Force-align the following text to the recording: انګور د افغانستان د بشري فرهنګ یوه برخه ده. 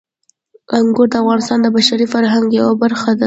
انګور 0.77 1.07
د 1.11 1.15
افغانستان 1.23 1.59
د 1.61 1.67
بشري 1.75 2.05
فرهنګ 2.13 2.47
یوه 2.59 2.73
برخه 2.81 3.11
ده. 3.17 3.19